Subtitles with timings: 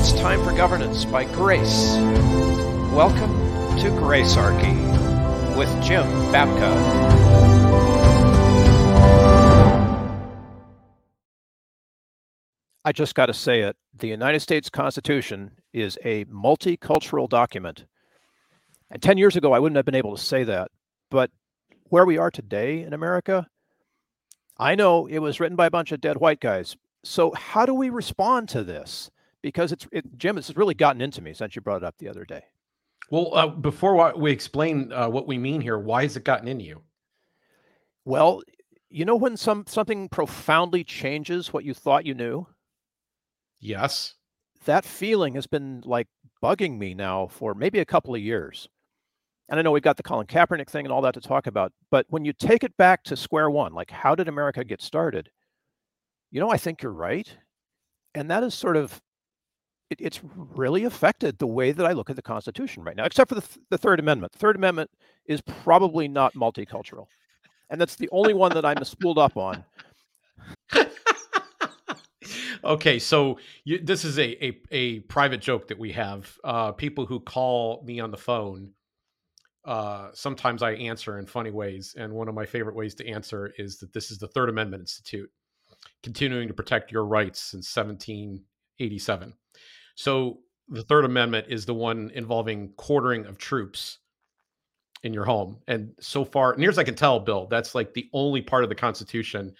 [0.00, 1.96] It's time for governance by grace.
[2.94, 3.34] Welcome
[3.80, 4.76] to Gracearchy
[5.56, 6.72] with Jim Babka.
[12.84, 13.76] I just got to say it.
[13.92, 17.84] The United States Constitution is a multicultural document.
[18.92, 20.70] And 10 years ago, I wouldn't have been able to say that.
[21.10, 21.32] But
[21.88, 23.48] where we are today in America,
[24.58, 26.76] I know it was written by a bunch of dead white guys.
[27.02, 29.10] So, how do we respond to this?
[29.48, 31.96] Because it's, it, Jim, this has really gotten into me since you brought it up
[31.96, 32.42] the other day.
[33.10, 36.66] Well, uh, before we explain uh, what we mean here, why has it gotten into
[36.66, 36.82] you?
[38.04, 38.42] Well,
[38.90, 42.46] you know when some something profoundly changes what you thought you knew?
[43.58, 44.16] Yes.
[44.66, 46.08] That feeling has been like
[46.42, 48.68] bugging me now for maybe a couple of years.
[49.48, 51.72] And I know we've got the Colin Kaepernick thing and all that to talk about,
[51.90, 55.30] but when you take it back to square one, like how did America get started?
[56.30, 57.34] You know, I think you're right.
[58.14, 59.00] And that is sort of,
[59.90, 63.28] it, it's really affected the way that I look at the Constitution right now, except
[63.28, 64.32] for the, the Third Amendment.
[64.32, 64.90] The Third Amendment
[65.26, 67.06] is probably not multicultural.
[67.70, 69.64] And that's the only one that I'm spooled up on.
[72.64, 76.32] okay, so you, this is a, a, a private joke that we have.
[76.44, 78.70] Uh, people who call me on the phone,
[79.64, 83.52] uh, sometimes I answer in funny ways, and one of my favorite ways to answer
[83.58, 85.30] is that this is the Third Amendment Institute,
[86.02, 89.34] continuing to protect your rights since 1787.
[89.98, 93.98] So the Third Amendment is the one involving quartering of troops
[95.02, 98.08] in your home, and so far, near as I can tell, Bill, that's like the
[98.12, 99.52] only part of the Constitution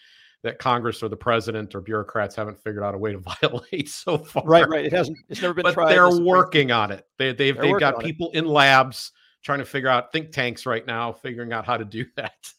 [0.44, 4.16] that Congress or the president or bureaucrats haven't figured out a way to violate so
[4.16, 4.44] far.
[4.46, 4.84] Right, right.
[4.84, 5.18] It hasn't.
[5.28, 5.92] It's never been but tried.
[5.92, 7.04] they're working on it.
[7.18, 8.04] They, they've They're they've got on it.
[8.04, 9.10] people in labs
[9.42, 12.52] trying to figure out think tanks right now, figuring out how to do that.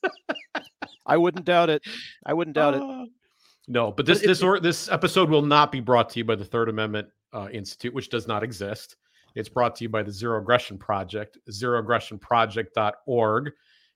[1.05, 1.81] I wouldn't doubt it.
[2.25, 2.81] I wouldn't doubt it.
[2.81, 3.05] Uh,
[3.69, 6.35] No, but this it- this or this episode will not be brought to you by
[6.35, 8.95] the Third Amendment uh, Institute, which does not exist.
[9.35, 13.51] It's brought to you by the Zero Aggression Project, zeroaggressionproject.org.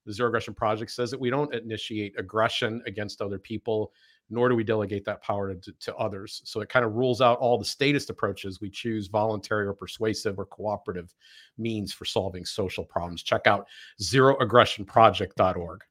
[0.05, 3.93] The Zero Aggression Project says that we don't initiate aggression against other people,
[4.29, 6.41] nor do we delegate that power to, to others.
[6.45, 8.61] So it kind of rules out all the statist approaches.
[8.61, 11.13] We choose voluntary or persuasive or cooperative
[11.57, 13.23] means for solving social problems.
[13.23, 13.67] Check out
[14.01, 15.81] zeroaggressionproject.org.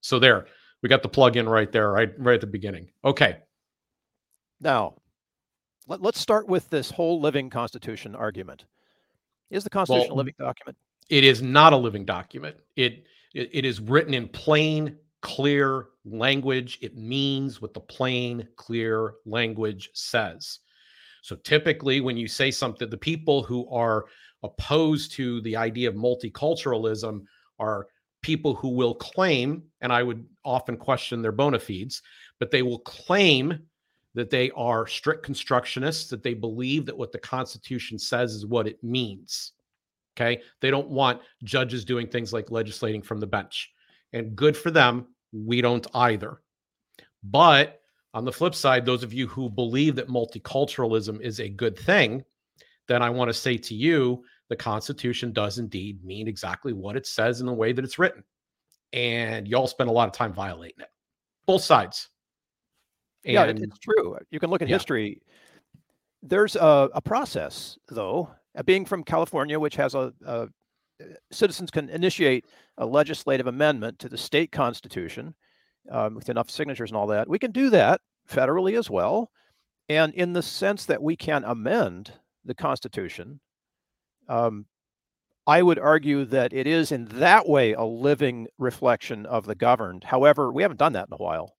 [0.00, 0.46] So there,
[0.82, 2.90] we got the plug in right there, right, right at the beginning.
[3.04, 3.38] Okay.
[4.60, 4.94] Now,
[5.86, 8.64] let, let's start with this whole living constitution argument.
[9.50, 10.76] Is the Constitution a living document?
[11.08, 12.56] It is not a living document.
[12.76, 13.04] It,
[13.34, 16.78] it it is written in plain, clear language.
[16.80, 20.60] It means what the plain, clear language says.
[21.22, 24.06] So typically, when you say something, the people who are
[24.42, 27.24] opposed to the idea of multiculturalism
[27.58, 27.86] are
[28.22, 32.02] people who will claim, and I would often question their bona fides,
[32.38, 33.58] but they will claim
[34.14, 38.66] that they are strict constructionists, that they believe that what the Constitution says is what
[38.66, 39.52] it means.
[40.16, 40.42] Okay.
[40.60, 43.70] They don't want judges doing things like legislating from the bench.
[44.12, 45.06] And good for them.
[45.32, 46.42] We don't either.
[47.24, 47.80] But
[48.12, 52.24] on the flip side, those of you who believe that multiculturalism is a good thing,
[52.88, 57.06] then I want to say to you the Constitution does indeed mean exactly what it
[57.06, 58.22] says in the way that it's written.
[58.92, 60.88] And y'all spend a lot of time violating it,
[61.46, 62.10] both sides.
[63.24, 64.18] Yeah, it's true.
[64.30, 64.76] You can look at Yeah.
[64.76, 65.22] history.
[66.22, 68.30] There's a, a process, though.
[68.56, 70.46] Uh, Being from California, which has a, a uh,
[71.32, 72.44] citizens can initiate
[72.78, 75.34] a legislative amendment to the state constitution
[75.90, 77.28] um, with enough signatures and all that.
[77.28, 79.30] We can do that federally as well,
[79.88, 82.12] and in the sense that we can amend
[82.44, 83.40] the constitution.
[84.28, 84.66] Um,
[85.46, 90.04] I would argue that it is in that way a living reflection of the governed.
[90.04, 91.56] However, we haven't done that in a while.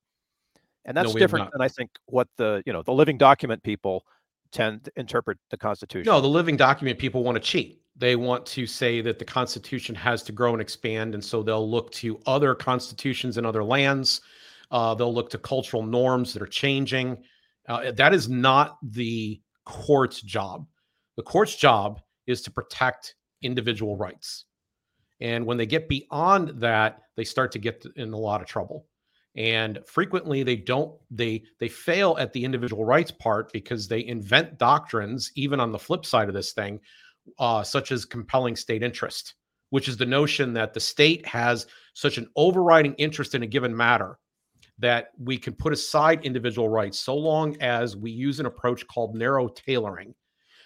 [0.85, 4.03] And that's have different than I think what the, you know, the living document people
[4.51, 6.12] tend to interpret the Constitution.
[6.12, 7.81] No, the living document people want to cheat.
[7.95, 11.13] They want to say that the Constitution has to grow and expand.
[11.13, 14.21] And so they'll look to other constitutions in other lands.
[14.71, 17.18] Uh, they'll look to cultural norms that are changing.
[17.68, 20.65] Uh, that is not the court's job.
[21.15, 24.45] The court's job is to protect individual rights.
[25.21, 28.88] And when they get beyond that, they start to get in a lot of trouble.
[29.35, 34.57] And frequently they don't they they fail at the individual rights part because they invent
[34.57, 36.80] doctrines even on the flip side of this thing
[37.39, 39.35] uh, such as compelling state interest
[39.71, 41.65] which is the notion that the state has
[41.95, 44.19] such an overriding interest in a given matter
[44.77, 49.15] that we can put aside individual rights so long as we use an approach called
[49.15, 50.13] narrow tailoring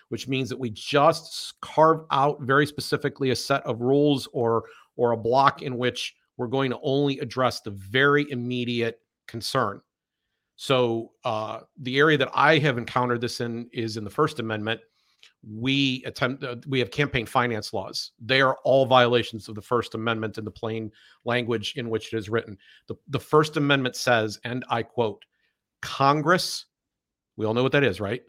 [0.10, 4.66] which means that we just carve out very specifically a set of rules or
[4.98, 9.82] or a block in which we're going to only address the very immediate concern.
[10.56, 14.82] So uh, the area that I have encountered this in is in the First Amendment.
[15.48, 18.12] We attempt uh, we have campaign finance laws.
[18.20, 20.92] They are all violations of the First Amendment in the plain
[21.26, 22.58] language in which it is written.
[22.88, 25.24] The, the First Amendment says, and I quote,
[25.82, 26.66] Congress,
[27.36, 28.24] we all know what that is, right?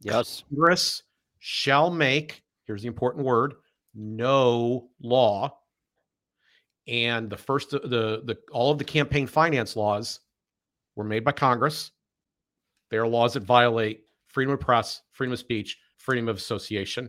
[0.00, 0.44] Yes.
[0.48, 1.02] Congress
[1.40, 3.54] shall make, here's the important word,
[3.94, 5.58] no law
[6.86, 7.78] and the first the
[8.24, 10.20] the all of the campaign finance laws
[10.96, 11.90] were made by Congress.
[12.90, 17.08] They are laws that violate freedom of press, freedom of speech, freedom of association.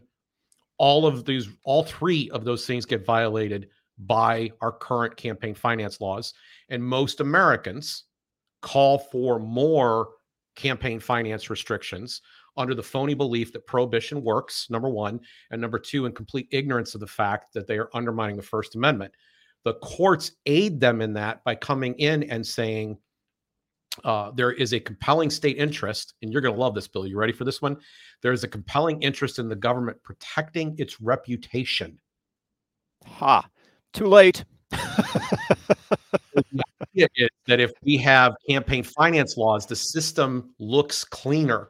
[0.78, 3.70] All of these, all three of those things get violated
[4.00, 6.34] by our current campaign finance laws.
[6.70, 8.06] And most Americans
[8.62, 10.10] call for more
[10.56, 12.22] campaign finance restrictions
[12.58, 15.20] under the phony belief that prohibition works, number one,
[15.52, 18.76] and number two, in complete ignorance of the fact that they are undermining the First
[18.76, 19.14] Amendment.
[19.66, 22.98] The courts aid them in that by coming in and saying,
[24.04, 27.08] uh, there is a compelling state interest, and you're going to love this, Bill.
[27.08, 27.78] You ready for this one?
[28.22, 32.00] There is a compelling interest in the government protecting its reputation.
[33.06, 33.48] Ha!
[33.94, 34.44] Too late.
[37.48, 41.70] that if we have campaign finance laws, the system looks cleaner.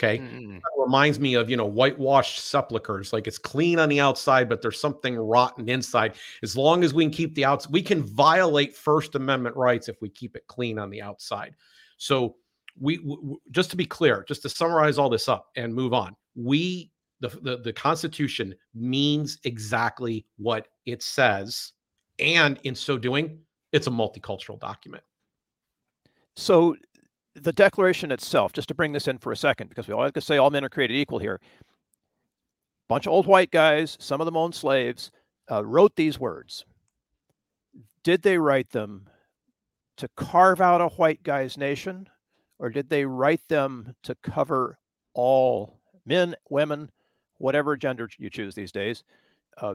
[0.00, 0.18] Okay.
[0.18, 0.60] Mm.
[0.76, 3.12] reminds me of, you know, whitewashed sepulchers.
[3.12, 6.14] Like it's clean on the outside, but there's something rotten inside.
[6.44, 10.00] As long as we can keep the outs, we can violate First Amendment rights if
[10.00, 11.56] we keep it clean on the outside.
[11.96, 12.36] So
[12.80, 16.14] we, w- just to be clear, just to summarize all this up and move on,
[16.36, 21.72] we the, the, the Constitution means exactly what it says.
[22.20, 23.40] And in so doing,
[23.72, 25.02] it's a multicultural document.
[26.36, 26.76] So
[27.34, 30.38] the Declaration itself, just to bring this in for a second, because we always say
[30.38, 31.40] all men are created equal here.
[32.88, 35.10] Bunch of old white guys, some of them owned slaves,
[35.50, 36.64] uh, wrote these words.
[38.02, 39.08] Did they write them
[39.98, 42.08] to carve out a white guy's nation,
[42.58, 44.78] or did they write them to cover
[45.14, 46.90] all men, women,
[47.38, 49.04] whatever gender you choose these days?
[49.60, 49.74] Uh,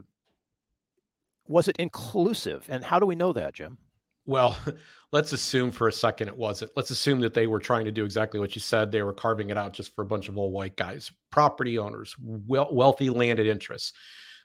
[1.46, 2.64] was it inclusive?
[2.68, 3.78] And how do we know that, Jim?
[4.26, 4.56] Well,
[5.14, 6.72] let's assume for a second it wasn't.
[6.74, 8.90] Let's assume that they were trying to do exactly what you said.
[8.90, 12.16] They were carving it out just for a bunch of old white guys, property owners,
[12.18, 13.92] wealthy landed interests.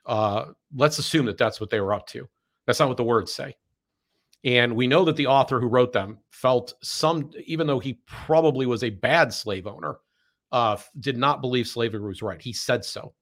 [0.05, 0.45] Uh,
[0.75, 2.29] let's assume that that's what they were up to.
[2.67, 3.55] That's not what the words say.
[4.43, 8.67] And we know that the author who wrote them felt some, even though he probably
[8.67, 9.97] was a bad slave owner,
[10.51, 12.39] uh, did not believe slavery was right.
[12.39, 13.15] He said so.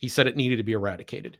[0.00, 1.38] He said it needed to be eradicated.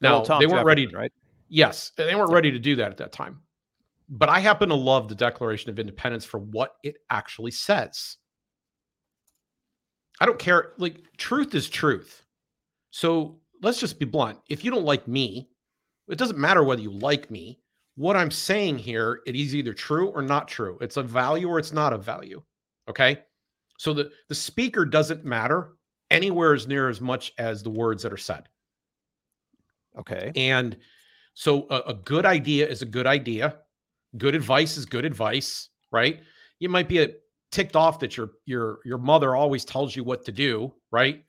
[0.00, 1.12] Now, well, they weren't ready, right?
[1.50, 3.42] Yes, they weren't ready to do that at that time
[4.08, 8.16] but I happen to love the Declaration of Independence for what it actually says.
[10.20, 10.72] I don't care.
[10.78, 12.24] Like, truth is truth.
[12.90, 14.38] So let's just be blunt.
[14.48, 15.48] If you don't like me,
[16.08, 17.60] it doesn't matter whether you like me.
[17.96, 20.78] What I'm saying here, it is either true or not true.
[20.80, 22.42] It's a value or it's not a value.
[22.88, 23.18] Okay.
[23.78, 25.72] So the, the speaker doesn't matter
[26.10, 28.48] anywhere as near as much as the words that are said.
[29.98, 30.32] Okay.
[30.34, 30.76] And
[31.34, 33.58] so a, a good idea is a good idea
[34.18, 36.20] good advice is good advice, right?
[36.58, 37.08] You might be a,
[37.50, 41.24] ticked off that your your your mother always tells you what to do, right?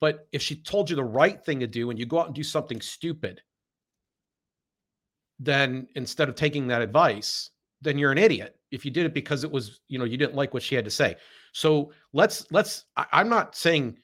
[0.00, 2.34] But if she told you the right thing to do and you go out and
[2.34, 3.40] do something stupid,
[5.38, 7.50] then instead of taking that advice,
[7.80, 8.56] then you're an idiot.
[8.70, 10.84] If you did it because it was, you know, you didn't like what she had
[10.84, 11.16] to say.
[11.52, 13.96] So let's let's I, I'm not saying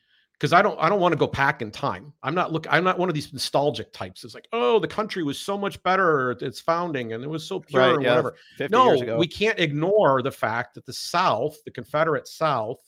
[0.43, 2.13] because I don't I don't want to go back in time.
[2.25, 4.25] I'm not look I'm not one of these nostalgic types.
[4.25, 7.47] It's like, oh, the country was so much better at its founding and it was
[7.47, 8.35] so pure right, and yeah, whatever.
[8.69, 12.81] No, we can't ignore the fact that the South, the Confederate South,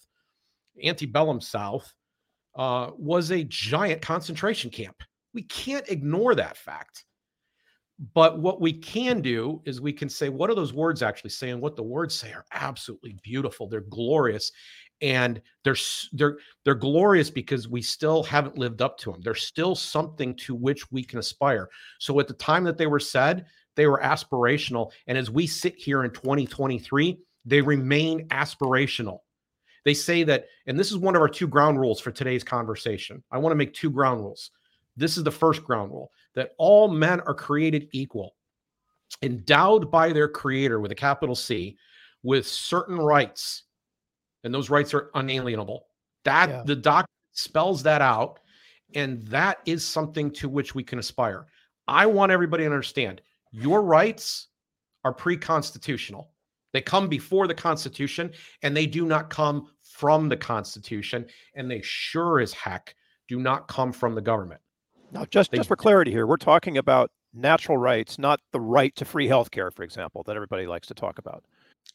[0.83, 1.95] antebellum South,
[2.57, 4.97] uh, was a giant concentration camp.
[5.33, 7.05] We can't ignore that fact.
[8.15, 11.51] But what we can do is we can say, what do those words actually say?
[11.51, 13.69] And what the words say are absolutely beautiful.
[13.69, 14.51] They're glorious
[15.01, 15.77] and they're
[16.13, 19.21] they're they're glorious because we still haven't lived up to them.
[19.23, 21.69] There's still something to which we can aspire.
[21.99, 23.47] So at the time that they were said,
[23.77, 29.19] they were aspirational, and as we sit here in 2023, they remain aspirational.
[29.85, 33.23] They say that, and this is one of our two ground rules for today's conversation.
[33.31, 34.51] I want to make two ground rules.
[34.97, 38.35] This is the first ground rule that all men are created equal.
[39.23, 41.77] endowed by their creator with a capital C
[42.23, 43.65] with certain rights,
[44.45, 45.87] and those rights are unalienable.
[46.25, 46.63] That yeah.
[46.65, 48.41] the doc spells that out,
[48.95, 51.47] and that is something to which we can aspire.
[51.89, 53.21] I want everybody to understand
[53.51, 54.49] your rights
[55.05, 56.31] are pre constitutional.
[56.73, 58.33] They come before the Constitution
[58.63, 61.25] and they do not come from the Constitution.
[61.55, 62.97] And they sure as heck
[63.29, 64.61] do not come from the government.
[65.13, 68.95] Now, just, they, just for clarity here, we're talking about natural rights, not the right
[68.97, 71.45] to free healthcare, for example, that everybody likes to talk about.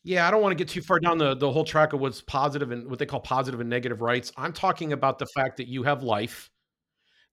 [0.04, 2.22] Yeah, I don't want to get too far down the, the whole track of what's
[2.22, 4.32] positive and what they call positive and negative rights.
[4.38, 6.50] I'm talking about the fact that you have life,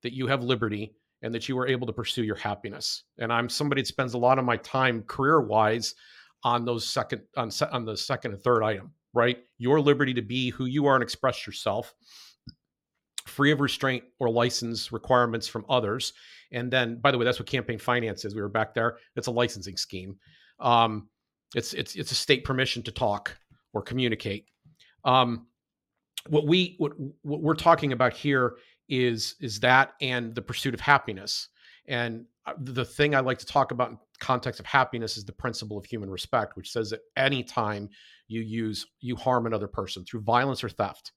[0.02, 3.04] that you have liberty, and that you were able to pursue your happiness.
[3.18, 5.94] And I'm somebody that spends a lot of my time career wise
[6.42, 9.38] on those second on on the second and third item, right?
[9.58, 11.94] Your liberty to be who you are and express yourself,
[13.26, 16.12] free of restraint or license requirements from others.
[16.52, 18.34] And then, by the way, that's what campaign finance is.
[18.34, 18.98] We were back there.
[19.14, 20.16] It's a licensing scheme.
[20.60, 21.08] Um,
[21.54, 23.36] it's it's it's a state permission to talk
[23.72, 24.46] or communicate.
[25.04, 25.46] Um,
[26.28, 28.56] what we what, what we're talking about here
[28.88, 31.48] is is that and the pursuit of happiness.
[31.88, 35.32] And uh, the thing I like to talk about in context of happiness is the
[35.32, 37.88] principle of human respect, which says that any time
[38.28, 41.12] you use you harm another person through violence or theft,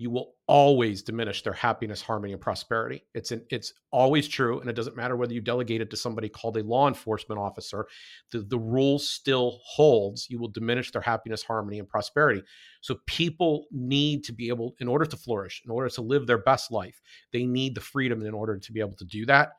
[0.00, 3.04] you will always diminish their happiness, harmony, and prosperity.
[3.14, 6.28] It's an, it's always true, and it doesn't matter whether you delegate it to somebody
[6.28, 7.88] called a law enforcement officer.
[8.30, 10.30] The, the rule still holds.
[10.30, 12.42] You will diminish their happiness, harmony, and prosperity.
[12.80, 16.38] So people need to be able, in order to flourish, in order to live their
[16.38, 17.00] best life,
[17.32, 19.50] they need the freedom in order to be able to do that.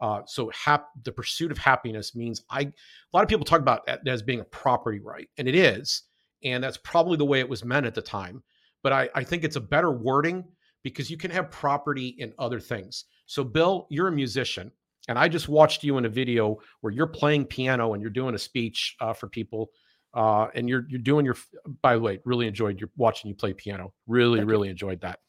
[0.00, 2.62] Uh, so hap- the pursuit of happiness means I.
[2.62, 2.72] A
[3.12, 6.02] lot of people talk about that as being a property right, and it is,
[6.42, 8.42] and that's probably the way it was meant at the time
[8.82, 10.44] but I, I think it's a better wording
[10.82, 13.04] because you can have property in other things.
[13.26, 14.70] So, Bill, you're a musician,
[15.08, 18.34] and I just watched you in a video where you're playing piano and you're doing
[18.34, 19.70] a speech uh, for people,
[20.14, 21.36] uh, and you're you're doing your.
[21.82, 23.92] By the way, really enjoyed your watching you play piano.
[24.06, 24.72] Really, Thank really you.
[24.72, 25.20] enjoyed that.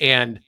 [0.00, 0.40] And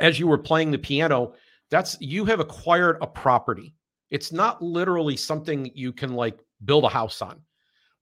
[0.00, 1.34] as you were playing the piano,
[1.70, 3.74] that's you have acquired a property.
[4.10, 7.40] It's not literally something you can like build a house on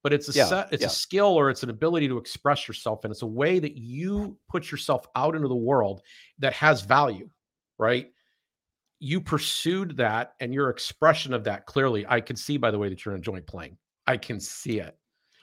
[0.07, 0.87] but it's a yeah, set, it's yeah.
[0.87, 4.39] a skill or it's an ability to express yourself and it's a way that you
[4.49, 6.01] put yourself out into the world
[6.39, 7.29] that has value
[7.77, 8.13] right?
[9.01, 12.89] You pursued that and your expression of that clearly i can see by the way
[12.89, 13.79] that you're enjoying playing.
[14.07, 14.97] I can see it.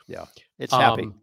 [0.08, 0.28] Yeah
[0.60, 1.04] it's happy.
[1.04, 1.16] Um,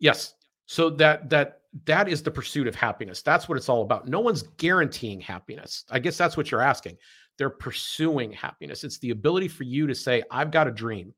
[0.00, 0.34] yes
[0.66, 3.22] so that that that is the pursuit of happiness.
[3.22, 4.08] That's what it's all about.
[4.08, 5.84] No one's guaranteeing happiness.
[5.88, 6.96] I guess that's what you're asking.
[7.36, 8.82] They're pursuing happiness.
[8.82, 11.14] It's the ability for you to say i've got a dream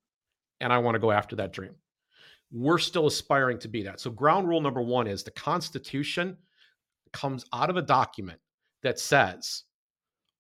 [0.61, 1.75] and I want to go after that dream.
[2.52, 4.00] We're still aspiring to be that.
[4.00, 6.37] So, ground rule number one is the Constitution
[7.12, 8.40] comes out of a document
[8.83, 9.64] that says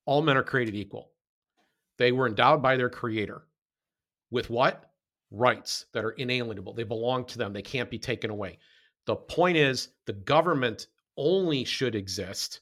[0.06, 1.10] all men are created equal.
[1.98, 3.42] They were endowed by their creator
[4.30, 4.90] with what?
[5.30, 6.74] Rights that are inalienable.
[6.74, 8.58] They belong to them, they can't be taken away.
[9.06, 12.60] The point is, the government only should exist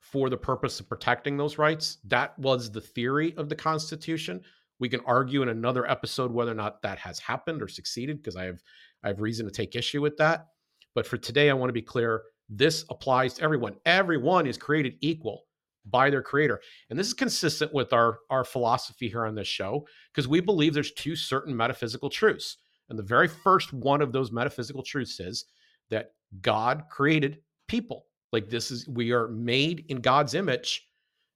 [0.00, 1.98] for the purpose of protecting those rights.
[2.04, 4.42] That was the theory of the Constitution.
[4.78, 8.36] We can argue in another episode whether or not that has happened or succeeded because
[8.36, 8.60] I have
[9.04, 10.46] I have reason to take issue with that.
[10.94, 12.22] But for today, I want to be clear.
[12.48, 13.76] This applies to everyone.
[13.84, 15.42] Everyone is created equal
[15.84, 16.60] by their creator.
[16.90, 20.74] And this is consistent with our, our philosophy here on this show because we believe
[20.74, 22.56] there's two certain metaphysical truths.
[22.88, 25.44] And the very first one of those metaphysical truths is
[25.90, 28.06] that God created people.
[28.32, 30.88] Like this is, we are made in God's image.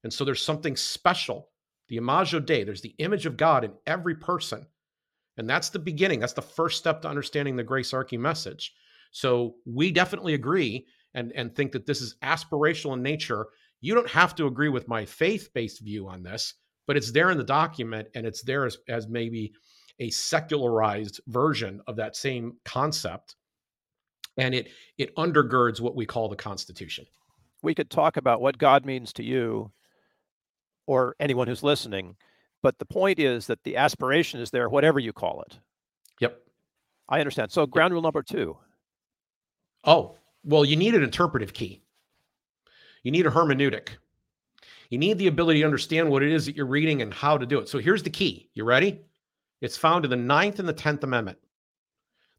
[0.04, 1.49] And so there's something special
[1.90, 2.64] the Imago Dei.
[2.64, 4.66] There's the image of God in every person.
[5.36, 6.20] And that's the beginning.
[6.20, 8.72] That's the first step to understanding the Gracearchy message.
[9.10, 13.48] So we definitely agree and, and think that this is aspirational in nature.
[13.80, 16.54] You don't have to agree with my faith based view on this,
[16.86, 19.52] but it's there in the document and it's there as, as maybe
[19.98, 23.34] a secularized version of that same concept.
[24.36, 27.04] And it it undergirds what we call the Constitution.
[27.62, 29.72] We could talk about what God means to you
[30.86, 32.16] or anyone who's listening.
[32.62, 35.58] But the point is that the aspiration is there, whatever you call it.
[36.20, 36.40] Yep.
[37.08, 37.50] I understand.
[37.50, 38.56] So, ground rule number two.
[39.84, 41.82] Oh, well, you need an interpretive key.
[43.02, 43.88] You need a hermeneutic.
[44.90, 47.46] You need the ability to understand what it is that you're reading and how to
[47.46, 47.68] do it.
[47.68, 48.50] So, here's the key.
[48.54, 49.00] You ready?
[49.60, 51.38] It's found in the Ninth and the Tenth Amendment.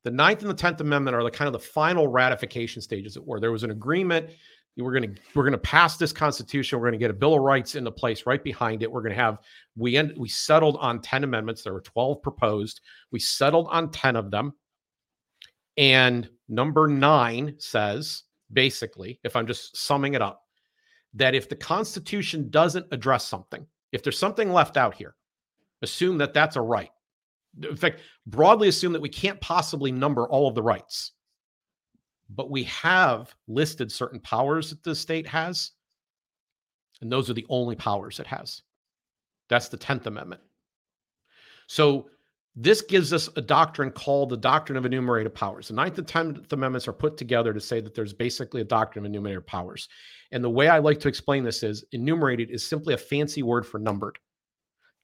[0.04, 3.40] The Ninth and the Tenth Amendment are the kind of the final ratification stages, where
[3.40, 4.30] there was an agreement
[4.78, 6.80] we're going to we're going to pass this constitution.
[6.80, 8.92] We're going to get a bill of rights into place right behind it.
[8.92, 9.40] We're going to have
[9.76, 11.64] we end we settled on 10 amendments.
[11.64, 12.82] There were 12 proposed.
[13.12, 14.54] We settled on 10 of them.
[15.78, 20.44] And number 9 says basically if i'm just summing it up
[21.14, 25.16] that if the constitution doesn't address something if there's something left out here
[25.82, 26.92] Assume that that's a right.
[27.62, 31.12] In fact, broadly assume that we can't possibly number all of the rights.
[32.34, 35.72] But we have listed certain powers that the state has,
[37.02, 38.62] and those are the only powers it has.
[39.50, 40.42] That's the 10th Amendment.
[41.68, 42.10] So
[42.56, 45.70] this gives us a doctrine called the doctrine of enumerated powers.
[45.70, 49.06] The Ninth and Tenth Amendments are put together to say that there's basically a doctrine
[49.06, 49.88] of enumerated powers.
[50.32, 53.66] And the way I like to explain this is enumerated is simply a fancy word
[53.66, 54.20] for numbered.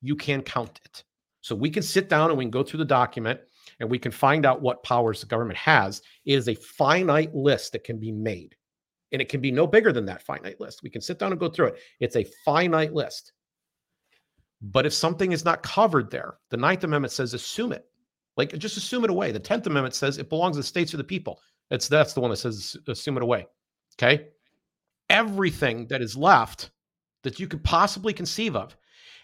[0.01, 1.03] You can count it.
[1.41, 3.39] So we can sit down and we can go through the document
[3.79, 6.01] and we can find out what powers the government has.
[6.25, 8.55] It is a finite list that can be made.
[9.11, 10.83] And it can be no bigger than that finite list.
[10.83, 11.79] We can sit down and go through it.
[11.99, 13.33] It's a finite list.
[14.61, 17.85] But if something is not covered there, the Ninth Amendment says assume it.
[18.35, 19.31] Like just assume it away.
[19.31, 21.39] The Tenth Amendment says it belongs to the states or the people.
[21.71, 23.47] It's that's the one that says assume it away.
[23.95, 24.27] Okay.
[25.09, 26.71] Everything that is left
[27.23, 28.75] that you could possibly conceive of.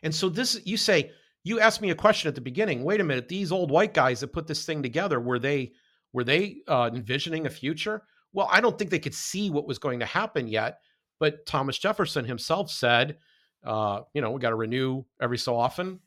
[0.02, 1.12] And so this you say,
[1.44, 2.84] you asked me a question at the beginning.
[2.84, 5.74] Wait a minute, these old white guys that put this thing together, were they
[6.14, 8.04] were they uh, envisioning a future?
[8.34, 10.80] Well, I don't think they could see what was going to happen yet.
[11.20, 13.18] But Thomas Jefferson himself said,
[13.64, 16.00] uh, you know, we got to renew every so often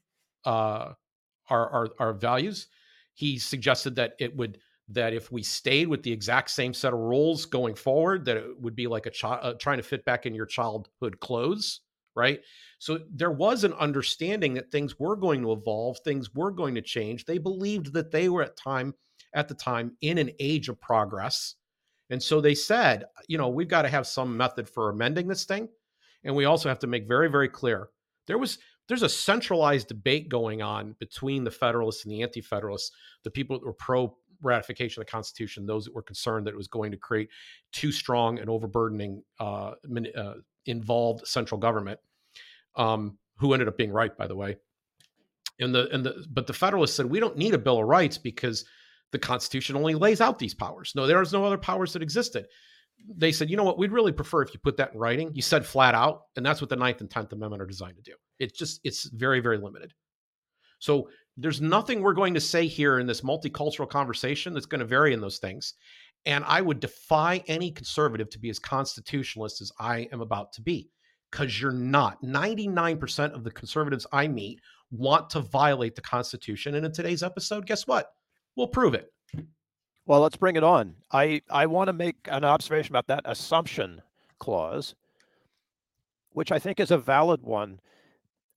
[0.45, 0.93] uh,
[1.49, 2.69] our, our our values.
[3.15, 6.99] He suggested that it would that if we stayed with the exact same set of
[7.01, 10.27] rules going forward, that it would be like a child uh, trying to fit back
[10.27, 11.81] in your childhood clothes,
[12.15, 12.41] right?
[12.79, 16.83] So there was an understanding that things were going to evolve, things were going to
[16.83, 17.25] change.
[17.25, 18.95] They believed that they were at time
[19.35, 21.55] at the time in an age of progress.
[22.11, 25.45] And so they said, you know, we've got to have some method for amending this
[25.45, 25.69] thing.
[26.25, 27.89] And we also have to make very, very clear
[28.27, 32.93] there was there's a centralized debate going on between the Federalists and the Anti-Federalists,
[33.25, 36.57] the people that were pro ratification of the Constitution, those that were concerned that it
[36.57, 37.29] was going to create
[37.73, 39.73] too strong and overburdening uh,
[40.17, 40.35] uh,
[40.67, 41.99] involved central government,
[42.77, 44.57] um, who ended up being right, by the way.
[45.59, 48.19] And the and the but the Federalists said we don't need a Bill of Rights
[48.19, 48.65] because
[49.13, 50.93] the Constitution only lays out these powers.
[50.95, 52.47] No, there's no other powers that existed
[53.17, 55.31] they said, you know what, we'd really prefer if you put that in writing.
[55.35, 58.03] You said flat out, and that's what the Ninth and Tenth Amendment are designed to
[58.03, 58.15] do.
[58.39, 59.93] It's just, it's very, very limited.
[60.79, 64.87] So there's nothing we're going to say here in this multicultural conversation that's going to
[64.87, 65.75] vary in those things.
[66.25, 70.63] And I would defy any conservative to be as constitutionalist as I am about to
[70.63, 70.91] be,
[71.37, 72.23] because you're not.
[72.23, 74.59] 99% of the conservatives I meet
[74.91, 76.77] want to violate the Constitution.
[76.77, 78.11] And in today's episode, guess what?
[78.57, 79.13] We'll prove it.
[80.07, 80.95] Well, let's bring it on.
[81.13, 84.01] I, I want to make an observation about that assumption
[84.39, 84.95] clause,
[86.31, 87.81] which I think is a valid one.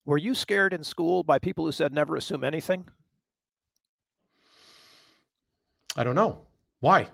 [0.05, 2.85] Were you scared in school by people who said never assume anything?
[5.97, 6.45] I don't know.
[6.79, 7.09] Why?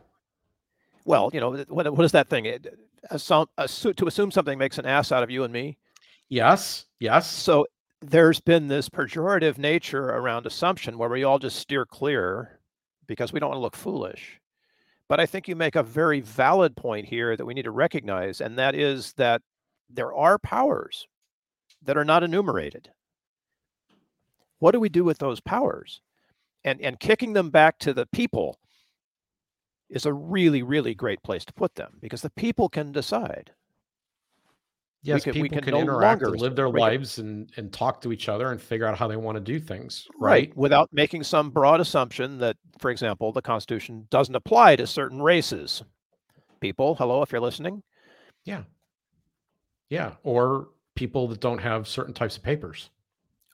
[1.05, 2.45] Well, you know, what, what is that thing?
[2.45, 2.67] It,
[3.11, 5.77] assume, assume, to assume something makes an ass out of you and me.
[6.29, 7.29] Yes, yes.
[7.29, 7.67] So
[8.01, 12.59] there's been this pejorative nature around assumption where we all just steer clear
[13.07, 14.39] because we don't want to look foolish.
[15.07, 18.41] But I think you make a very valid point here that we need to recognize,
[18.41, 19.43] and that is that
[19.89, 21.07] there are powers
[21.83, 22.89] that are not enumerated.
[24.57, 26.01] What do we do with those powers?
[26.63, 28.57] And, and kicking them back to the people
[29.89, 33.51] is a really, really great place to put them because the people can decide.
[35.03, 38.11] Yes, can, people can, can no interact and live their lives and, and talk to
[38.11, 40.07] each other and figure out how they want to do things.
[40.19, 40.31] Right?
[40.31, 40.57] right.
[40.57, 45.83] Without making some broad assumption that, for example, the Constitution doesn't apply to certain races.
[46.59, 47.83] People, hello, if you're listening.
[48.45, 48.63] Yeah.
[49.89, 50.13] Yeah.
[50.23, 52.89] Or people that don't have certain types of papers.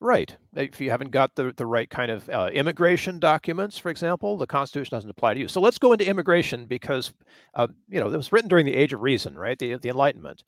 [0.02, 0.36] Right.
[0.56, 4.48] If you haven't got the, the right kind of uh, immigration documents, for example, the
[4.48, 5.48] Constitution doesn't apply to you.
[5.48, 7.14] So let's go into immigration because,
[7.54, 9.60] uh, you know, it was written during the Age of Reason, right?
[9.60, 10.44] The, the Enlightenment.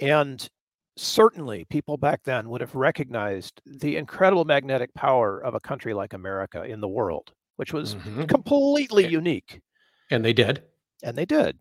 [0.00, 0.48] And
[0.96, 6.12] certainly people back then would have recognized the incredible magnetic power of a country like
[6.12, 8.26] America in the world, which was mm-hmm.
[8.26, 9.60] completely unique.
[10.08, 10.62] And they did.
[11.02, 11.58] And they did.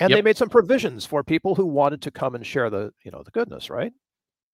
[0.00, 0.16] And yep.
[0.16, 3.22] they made some provisions for people who wanted to come and share the, you know,
[3.22, 3.92] the goodness, right?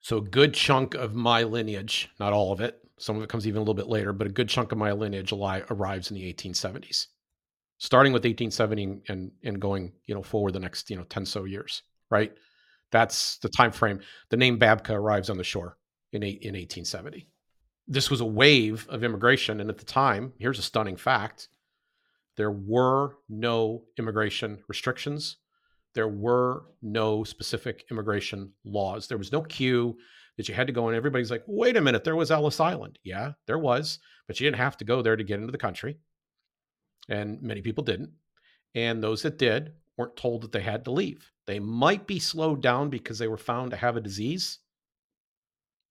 [0.02, 3.46] So a good chunk of my lineage, not all of it, some of it comes
[3.46, 6.32] even a little bit later, but a good chunk of my lineage arrives in the
[6.32, 7.06] 1870s.
[7.78, 11.44] Starting with 1870 and and going, you know, forward the next, you know, 10 so
[11.44, 12.32] years, right?
[12.92, 14.00] That's the time frame.
[14.28, 15.78] The name Babka arrives on the shore
[16.12, 17.26] in, in 1870.
[17.88, 19.60] This was a wave of immigration.
[19.60, 21.48] And at the time, here's a stunning fact
[22.36, 25.38] there were no immigration restrictions.
[25.94, 29.08] There were no specific immigration laws.
[29.08, 29.96] There was no queue
[30.36, 32.98] that you had to go and everybody's like, wait a minute, there was Ellis Island.
[33.04, 35.98] Yeah, there was, but you didn't have to go there to get into the country.
[37.08, 38.10] And many people didn't.
[38.74, 41.30] And those that did weren't told that they had to leave.
[41.46, 44.60] They might be slowed down because they were found to have a disease,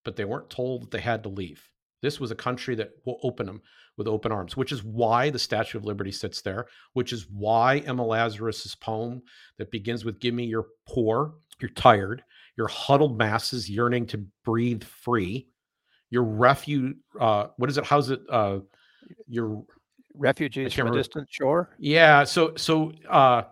[0.04, 1.70] but they weren't told that they had to leave.
[2.02, 3.62] This was a country that will open them
[4.02, 7.78] with open arms, which is why the Statue of Liberty sits there, which is why
[7.80, 9.22] Emma Lazarus's poem
[9.58, 12.24] that begins with "Give me your poor, you're tired,
[12.58, 15.48] your huddled masses yearning to breathe free,
[16.10, 16.96] your refuge.
[17.20, 17.86] Uh, what is it?
[17.86, 18.22] How's it?
[18.30, 18.60] Uh,
[19.28, 19.64] your
[20.16, 21.70] refugees from a distant shore.
[21.78, 22.24] Yeah.
[22.24, 22.94] So so.
[23.08, 23.44] Uh,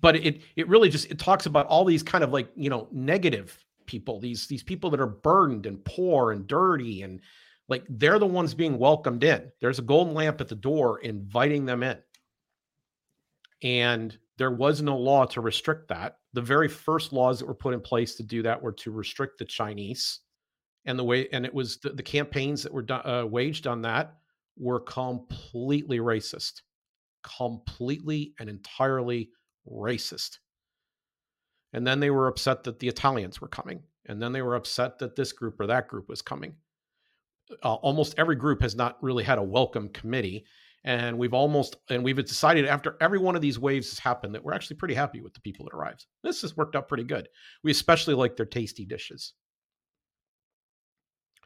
[0.00, 2.88] but it it really just it talks about all these kind of like you know
[2.92, 7.20] negative people these these people that are burdened and poor and dirty and
[7.72, 9.50] like they're the ones being welcomed in.
[9.62, 11.96] There's a golden lamp at the door inviting them in.
[13.62, 16.18] And there was no law to restrict that.
[16.34, 19.38] The very first laws that were put in place to do that were to restrict
[19.38, 20.20] the Chinese.
[20.84, 24.16] And the way, and it was the, the campaigns that were uh, waged on that
[24.58, 26.60] were completely racist,
[27.22, 29.30] completely and entirely
[29.66, 30.40] racist.
[31.72, 33.82] And then they were upset that the Italians were coming.
[34.04, 36.56] And then they were upset that this group or that group was coming
[37.62, 40.44] uh, almost every group has not really had a welcome committee
[40.84, 44.44] and we've almost and we've decided after every one of these waves has happened that
[44.44, 46.06] we're actually pretty happy with the people that arrived.
[46.24, 47.28] This has worked out pretty good.
[47.62, 49.34] We especially like their tasty dishes.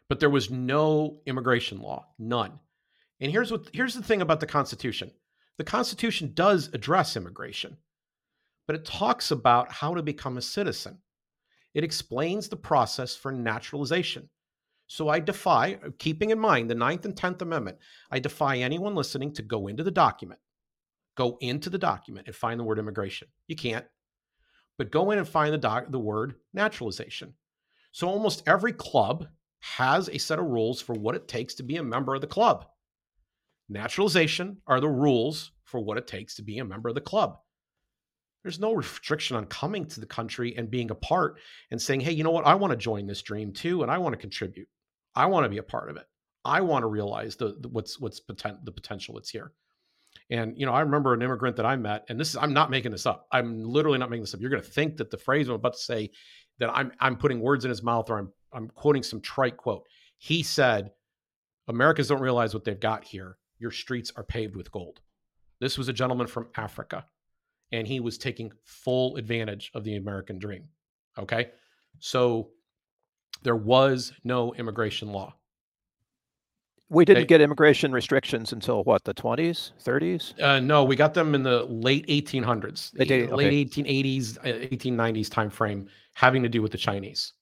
[0.08, 2.58] But there was no immigration law none.
[3.20, 5.10] And here's what here's the thing about the constitution.
[5.58, 7.76] The constitution does address immigration
[8.66, 10.98] but it talks about how to become a citizen.
[11.74, 14.28] It explains the process for naturalization
[14.86, 17.78] so I defy, uh, keeping in mind the Ninth and Tenth Amendment,
[18.10, 20.40] I defy anyone listening to go into the document,
[21.16, 23.28] go into the document and find the word immigration.
[23.48, 23.86] You can't.
[24.78, 27.34] But go in and find the doc, the word naturalization.
[27.92, 29.26] So almost every club
[29.60, 32.26] has a set of rules for what it takes to be a member of the
[32.26, 32.66] club.
[33.68, 37.38] Naturalization are the rules for what it takes to be a member of the club.
[38.42, 41.40] There's no restriction on coming to the country and being a part
[41.72, 42.46] and saying, hey, you know what?
[42.46, 44.68] I want to join this dream too, and I want to contribute.
[45.16, 46.06] I want to be a part of it.
[46.44, 49.52] I want to realize the, the what's what's poten- the potential that's here.
[50.30, 52.70] And you know, I remember an immigrant that I met, and this is I'm not
[52.70, 53.26] making this up.
[53.32, 54.40] I'm literally not making this up.
[54.40, 56.10] You're going to think that the phrase I'm about to say
[56.58, 59.86] that I'm I'm putting words in his mouth or I'm I'm quoting some trite quote.
[60.18, 60.92] He said,
[61.68, 63.38] "Americans don't realize what they've got here.
[63.58, 65.00] Your streets are paved with gold."
[65.60, 67.06] This was a gentleman from Africa,
[67.72, 70.68] and he was taking full advantage of the American dream.
[71.18, 71.50] Okay,
[71.98, 72.50] so
[73.42, 75.34] there was no immigration law.
[76.88, 80.40] We didn't they, get immigration restrictions until what, the 20s, 30s?
[80.40, 83.82] Uh, no, we got them in the late 1800s, did, late okay.
[83.82, 84.38] 1880s,
[84.70, 87.32] 1890s time frame, having to do with the Chinese.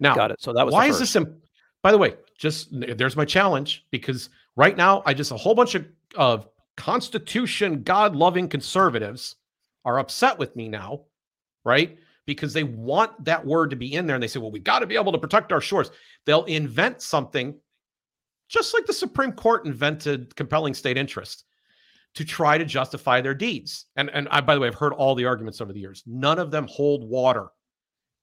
[0.00, 0.40] Now, got it.
[0.40, 1.16] So that was why is this?
[1.16, 1.42] Imp-
[1.82, 5.74] By the way, just there's my challenge because right now I just a whole bunch
[5.74, 9.36] of of Constitution God loving conservatives
[9.84, 11.02] are upset with me now,
[11.64, 11.98] right?
[12.28, 14.80] Because they want that word to be in there and they say, well, we got
[14.80, 15.90] to be able to protect our shores.
[16.26, 17.58] They'll invent something
[18.48, 21.44] just like the Supreme Court invented compelling state interest
[22.16, 23.86] to try to justify their deeds.
[23.96, 26.02] And, and I, by the way, I've heard all the arguments over the years.
[26.06, 27.46] None of them hold water.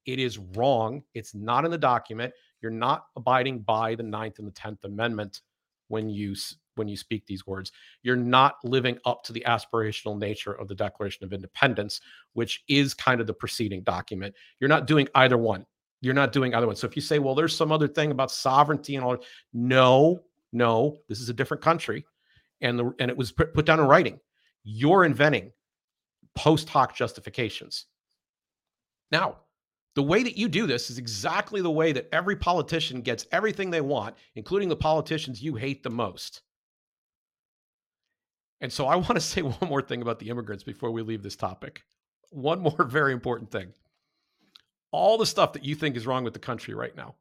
[0.06, 1.02] It is wrong.
[1.16, 2.32] It's not in the document.
[2.62, 5.42] You're not abiding by the Ninth and the Tenth Amendment
[5.88, 6.36] when you
[6.76, 7.72] when you speak these words.
[8.04, 12.02] You're not living up to the aspirational nature of the Declaration of Independence,
[12.34, 14.36] which is kind of the preceding document.
[14.60, 15.66] You're not doing either one.
[16.02, 16.76] You're not doing either one.
[16.76, 19.18] So if you say, well, there's some other thing about sovereignty and all,
[19.54, 20.22] no,
[20.54, 22.06] no, this is a different country,
[22.62, 24.20] and the and it was put, put down in writing.
[24.64, 25.52] You're inventing
[26.36, 27.86] post hoc justifications.
[29.12, 29.38] Now,
[29.96, 33.70] the way that you do this is exactly the way that every politician gets everything
[33.70, 36.42] they want, including the politicians you hate the most.
[38.62, 41.24] And so I want to say one more thing about the immigrants before we leave
[41.24, 41.84] this topic.
[42.32, 43.74] One more very important thing.
[44.92, 47.16] All the stuff that you think is wrong with the country right now.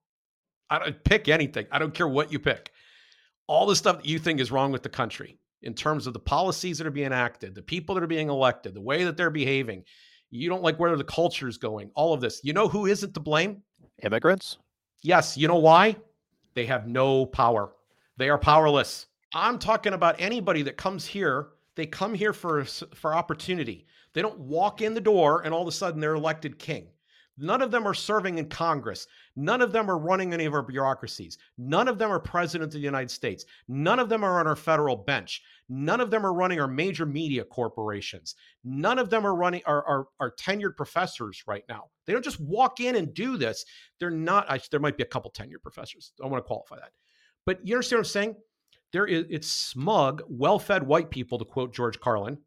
[0.70, 1.66] I don't pick anything.
[1.70, 2.70] I don't care what you pick.
[3.46, 6.20] All the stuff that you think is wrong with the country in terms of the
[6.20, 9.30] policies that are being acted, the people that are being elected, the way that they're
[9.30, 9.84] behaving.
[10.30, 12.40] You don't like where the culture is going, all of this.
[12.42, 13.62] You know who isn't to blame?
[14.02, 14.58] Immigrants?
[15.02, 15.36] Yes.
[15.36, 15.96] You know why?
[16.54, 17.72] They have no power.
[18.16, 19.06] They are powerless.
[19.34, 21.48] I'm talking about anybody that comes here.
[21.74, 23.86] They come here for for opportunity.
[24.12, 26.86] They don't walk in the door and all of a sudden they're elected king.
[27.36, 29.08] None of them are serving in Congress.
[29.34, 31.36] None of them are running any of our bureaucracies.
[31.58, 33.44] None of them are president of the United States.
[33.66, 35.42] None of them are on our federal bench.
[35.68, 38.36] None of them are running our major media corporations.
[38.62, 41.86] None of them are running our, our, our tenured professors right now.
[42.06, 43.64] They don't just walk in and do this.
[43.98, 46.12] They're not, I, there might be a couple tenured professors.
[46.22, 46.92] I want to qualify that.
[47.46, 48.36] But you understand what I'm saying?
[48.94, 52.38] There is it's smug, well-fed white people, to quote George Carlin,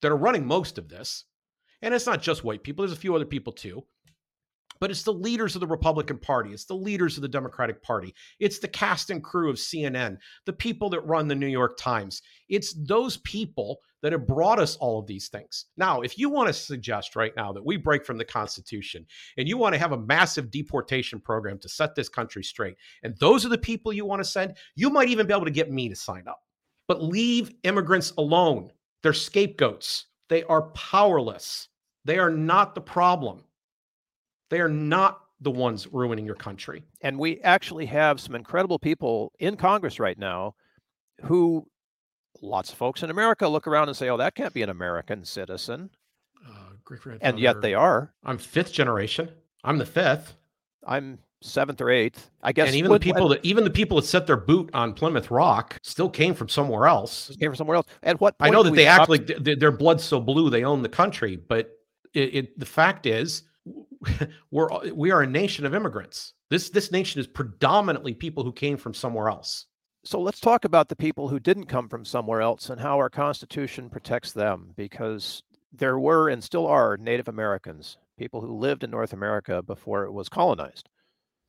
[0.00, 1.24] that are running most of this.
[1.82, 3.84] And it's not just white people, there's a few other people too.
[4.80, 8.14] But it's the leaders of the Republican Party, it's the leaders of the Democratic Party,
[8.38, 12.22] it's the cast and crew of CNN, the people that run the New York Times.
[12.48, 15.66] It's those people that have brought us all of these things.
[15.76, 19.04] Now, if you want to suggest right now that we break from the Constitution
[19.36, 23.16] and you want to have a massive deportation program to set this country straight, and
[23.18, 25.70] those are the people you want to send, you might even be able to get
[25.70, 26.40] me to sign up.
[26.86, 28.70] But leave immigrants alone.
[29.02, 30.06] They're scapegoats.
[30.28, 31.68] They are powerless.
[32.04, 33.44] They are not the problem.
[34.50, 36.82] They are not the ones ruining your country.
[37.00, 40.54] And we actually have some incredible people in Congress right now
[41.22, 41.66] who
[42.42, 45.24] lots of folks in America look around and say, oh, that can't be an American
[45.24, 45.90] citizen.
[46.46, 48.12] Uh, and yet they are.
[48.24, 49.30] I'm fifth generation.
[49.64, 50.34] I'm the fifth.
[50.86, 52.30] I'm seventh or eighth.
[52.42, 52.68] I guess.
[52.68, 55.78] And even the people that even the people that set their boot on Plymouth Rock
[55.82, 57.28] still came from somewhere else.
[57.38, 57.86] Came from somewhere else.
[58.02, 60.88] At what I know that they act actually their blood's so blue they own the
[60.88, 61.78] country, but
[62.14, 63.42] it, it the fact is
[64.50, 66.34] we're we are a nation of immigrants.
[66.50, 69.66] This this nation is predominantly people who came from somewhere else.
[70.04, 73.10] So let's talk about the people who didn't come from somewhere else and how our
[73.10, 78.90] Constitution protects them, because there were and still are Native Americans, people who lived in
[78.90, 80.88] North America before it was colonized.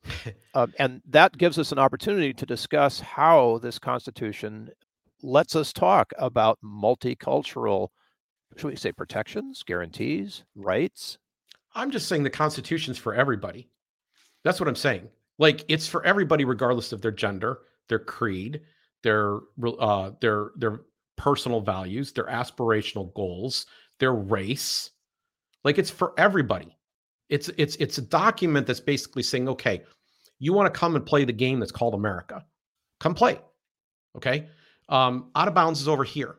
[0.54, 4.70] um, and that gives us an opportunity to discuss how this Constitution
[5.22, 7.88] lets us talk about multicultural,
[8.56, 11.18] should we say, protections, guarantees, rights,
[11.74, 13.68] I'm just saying the Constitution's for everybody.
[14.44, 15.08] That's what I'm saying.
[15.38, 18.62] Like it's for everybody, regardless of their gender, their creed,
[19.02, 19.38] their
[19.78, 20.82] uh, their their
[21.16, 23.66] personal values, their aspirational goals,
[23.98, 24.90] their race.
[25.64, 26.76] Like it's for everybody.
[27.28, 29.82] It's it's it's a document that's basically saying, okay,
[30.38, 32.44] you want to come and play the game that's called America,
[32.98, 33.40] come play.
[34.16, 34.48] Okay,
[34.88, 36.36] um, out of bounds is over here.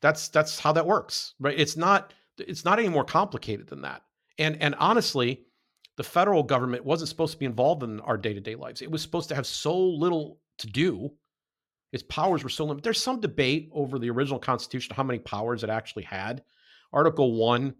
[0.00, 1.58] That's that's how that works, right?
[1.58, 4.02] It's not it's not any more complicated than that.
[4.38, 5.44] And and honestly,
[5.96, 8.82] the federal government wasn't supposed to be involved in our day-to-day lives.
[8.82, 11.10] It was supposed to have so little to do.
[11.92, 12.84] Its powers were so limited.
[12.84, 16.42] There's some debate over the original Constitution, how many powers it actually had.
[16.92, 17.74] Article 1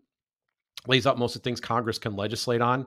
[0.87, 2.87] lays out most of the things Congress can legislate on.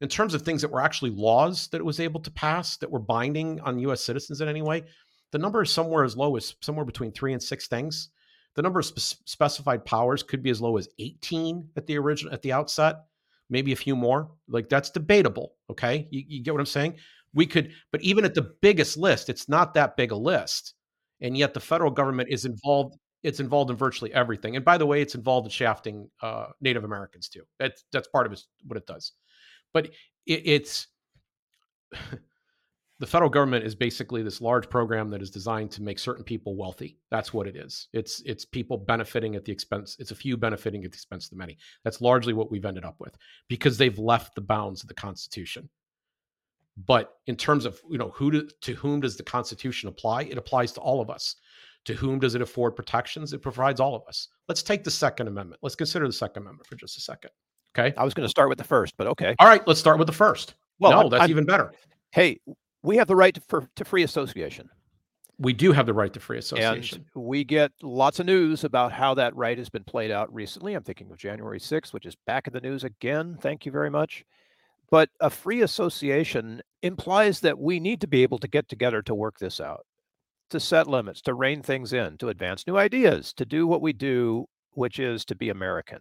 [0.00, 2.90] In terms of things that were actually laws that it was able to pass that
[2.90, 4.84] were binding on US citizens in any way,
[5.32, 8.10] the number is somewhere as low as somewhere between three and six things.
[8.54, 12.32] The number of spe- specified powers could be as low as 18 at the original
[12.32, 13.04] at the outset,
[13.50, 14.30] maybe a few more.
[14.48, 15.54] Like that's debatable.
[15.70, 16.96] Okay, you, you get what I'm saying?
[17.34, 20.74] We could, but even at the biggest list, it's not that big a list,
[21.20, 22.96] and yet the federal government is involved.
[23.22, 24.56] It's involved in virtually everything.
[24.56, 27.42] And by the way, it's involved in shafting uh, Native Americans too.
[27.58, 29.12] That's that's part of it, what it does.
[29.72, 29.86] But
[30.26, 30.86] it, it's
[33.00, 36.56] the federal government is basically this large program that is designed to make certain people
[36.56, 36.98] wealthy.
[37.10, 37.88] That's what it is.
[37.92, 39.96] It's it's people benefiting at the expense.
[40.00, 41.58] It's a few benefiting at the expense of the many.
[41.84, 43.16] That's largely what we've ended up with
[43.48, 45.68] because they've left the bounds of the Constitution.
[46.86, 50.22] But in terms of you know who to, to whom does the Constitution apply?
[50.22, 51.36] It applies to all of us.
[51.84, 53.32] To whom does it afford protections?
[53.32, 54.28] It provides all of us.
[54.48, 55.60] Let's take the Second Amendment.
[55.62, 57.30] Let's consider the Second Amendment for just a second.
[57.78, 57.94] Okay.
[57.96, 59.36] I was going to start with the first, but okay.
[59.38, 60.54] All right, let's start with the first.
[60.80, 61.72] Well, no, I'm, that's I'm, even better.
[62.10, 62.40] Hey,
[62.82, 64.70] we have the right to, for, to free association.
[65.40, 67.06] We do have the right to free association.
[67.14, 70.74] And we get lots of news about how that right has been played out recently.
[70.74, 73.38] I'm thinking of January 6th, which is back in the news again.
[73.40, 74.24] Thank you very much.
[74.90, 79.14] But a free association implies that we need to be able to get together to
[79.14, 79.86] work this out,
[80.50, 83.92] to set limits, to rein things in, to advance new ideas, to do what we
[83.92, 86.00] do, which is to be American.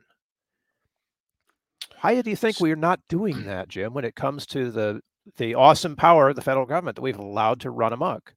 [2.02, 5.02] Why do you think we're not doing that, Jim, when it comes to the
[5.38, 8.34] the awesome power of the federal government that we've allowed to run amok.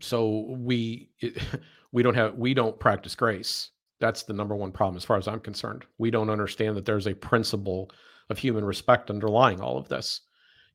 [0.00, 1.10] So we
[1.92, 3.70] we don't have we don't practice grace.
[4.00, 5.84] That's the number one problem as far as I'm concerned.
[5.98, 7.90] We don't understand that there's a principle
[8.30, 10.22] of human respect underlying all of this.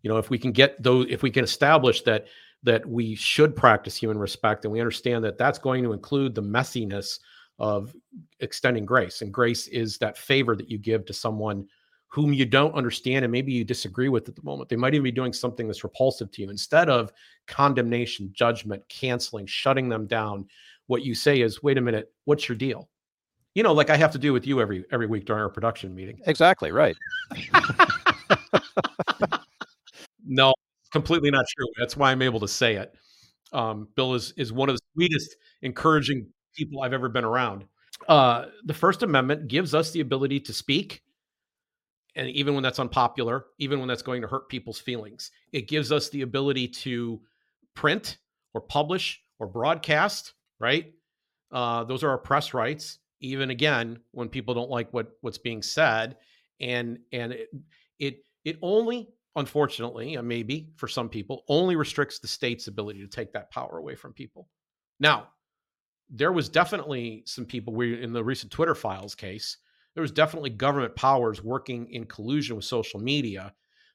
[0.02, 2.28] You know, if we can get those if we can establish that
[2.64, 6.42] that we should practice human respect and we understand that that's going to include the
[6.42, 7.20] messiness
[7.60, 7.96] of
[8.40, 11.68] extending grace and grace is that favor that you give to someone
[12.10, 14.70] whom you don't understand and maybe you disagree with at the moment.
[14.70, 16.50] They might even be doing something that's repulsive to you.
[16.50, 17.12] Instead of
[17.48, 20.48] condemnation, judgment, canceling, shutting them down,
[20.88, 22.90] what you say is, wait a minute, what's your deal?
[23.56, 25.96] You know, like I have to do with you every every week during our production
[25.96, 26.20] meeting.
[26.28, 26.96] Exactly, right.
[30.26, 30.54] no,
[30.92, 31.66] completely not true.
[31.80, 32.94] That's why I'm able to say it.
[33.54, 37.66] Um, Bill is is one of the sweetest, encouraging people I've ever been around.
[38.08, 41.02] Uh, the First Amendment gives us the ability to speak,
[42.18, 45.92] and even when that's unpopular, even when that's going to hurt people's feelings, it gives
[45.92, 47.22] us the ability to
[47.74, 48.18] print
[48.54, 50.94] or publish or broadcast, right?
[51.52, 53.00] Uh, those are our press rights.
[53.22, 56.18] Even again, when people don't like what what's being said,
[56.60, 57.50] and and it,
[58.00, 63.08] it It only, unfortunately, and maybe for some people, only restricts the state's ability to
[63.08, 64.48] take that power away from people.
[65.00, 65.28] Now,
[66.10, 69.58] there was definitely some people we in the recent Twitter files case,
[69.98, 73.52] there was definitely government powers working in collusion with social media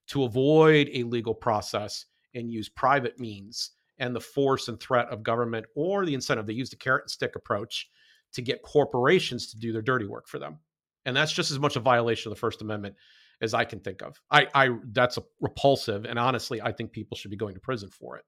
[0.08, 5.22] to avoid a legal process and use private means and the force and threat of
[5.22, 6.44] government or the incentive.
[6.44, 7.88] They used the carrot and stick approach
[8.32, 10.58] to get corporations to do their dirty work for them.
[11.04, 12.96] And that's just as much a violation of the First Amendment
[13.40, 14.20] as I can think of.
[14.28, 18.16] I, I that's repulsive, and honestly, I think people should be going to prison for
[18.16, 18.24] it.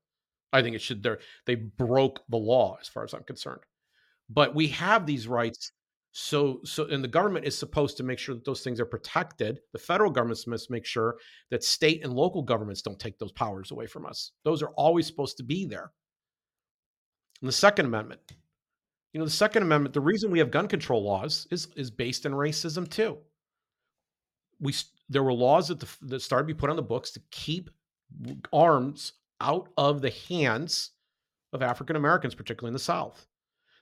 [0.52, 1.02] I think it should.
[1.02, 3.62] They they broke the law as far as I'm concerned.
[4.30, 5.72] But we have these rights.
[6.16, 9.58] So, so, and the government is supposed to make sure that those things are protected.
[9.72, 11.16] The federal government must make sure
[11.50, 14.30] that state and local governments don't take those powers away from us.
[14.44, 15.90] Those are always supposed to be there.
[17.40, 18.20] And the Second Amendment,
[19.12, 22.26] you know, the Second Amendment, the reason we have gun control laws is is based
[22.26, 23.18] in racism too.
[24.60, 24.72] We
[25.08, 27.70] there were laws that, the, that started to be put on the books to keep
[28.52, 30.92] arms out of the hands
[31.52, 33.26] of African Americans, particularly in the South.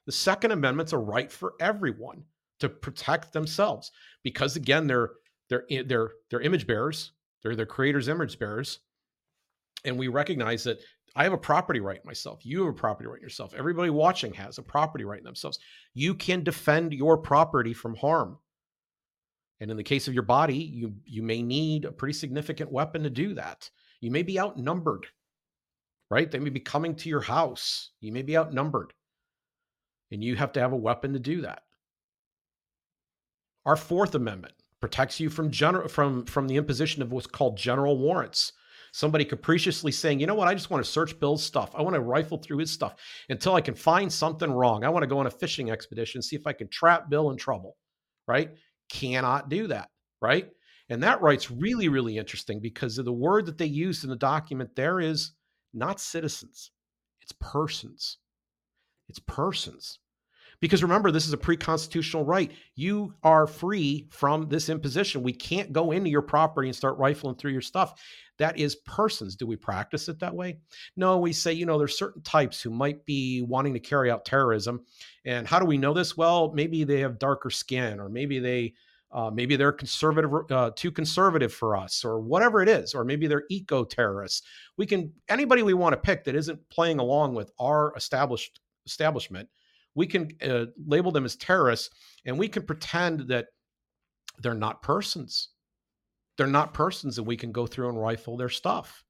[0.06, 2.24] The Second Amendment's a right for everyone
[2.60, 3.90] to protect themselves
[4.22, 5.10] because again, they're
[5.48, 7.12] they're they're they're image bearers.
[7.42, 8.80] They're their creators' image bearers,
[9.84, 10.78] and we recognize that
[11.14, 12.46] I have a property right myself.
[12.46, 13.52] You have a property right yourself.
[13.54, 15.58] Everybody watching has a property right in themselves.
[15.92, 18.38] You can defend your property from harm.
[19.60, 23.02] And in the case of your body, you you may need a pretty significant weapon
[23.02, 23.68] to do that.
[24.00, 25.06] You may be outnumbered,
[26.10, 26.30] right?
[26.30, 27.90] They may be coming to your house.
[28.00, 28.92] You may be outnumbered
[30.12, 31.62] and you have to have a weapon to do that.
[33.64, 37.98] Our Fourth Amendment protects you from general from from the imposition of what's called general
[37.98, 38.52] warrants.
[38.94, 41.70] Somebody capriciously saying, you know what, I just want to search Bill's stuff.
[41.74, 42.94] I want to rifle through his stuff
[43.30, 44.84] until I can find something wrong.
[44.84, 47.38] I want to go on a fishing expedition, see if I can trap Bill in
[47.38, 47.78] trouble.
[48.28, 48.50] Right?
[48.90, 49.88] Cannot do that.
[50.20, 50.50] Right?
[50.90, 54.16] And that right's really, really interesting because of the word that they used in the
[54.16, 55.32] document there is
[55.72, 56.70] not citizens,
[57.22, 58.18] it's persons.
[59.08, 59.98] It's persons.
[60.62, 62.52] Because remember, this is a pre constitutional right.
[62.76, 65.24] You are free from this imposition.
[65.24, 68.00] We can't go into your property and start rifling through your stuff.
[68.38, 69.34] That is persons.
[69.34, 70.58] Do we practice it that way?
[70.96, 74.24] No, we say, you know, there's certain types who might be wanting to carry out
[74.24, 74.84] terrorism.
[75.24, 76.16] And how do we know this?
[76.16, 78.74] Well, maybe they have darker skin, or maybe they,
[79.10, 83.26] uh, maybe they're conservative, uh, too conservative for us, or whatever it is, or maybe
[83.26, 84.42] they're eco terrorists.
[84.78, 89.48] We can anybody we want to pick that isn't playing along with our established establishment
[89.94, 91.90] we can uh, label them as terrorists
[92.24, 93.46] and we can pretend that
[94.38, 95.50] they're not persons.
[96.38, 99.04] They're not persons and we can go through and rifle their stuff.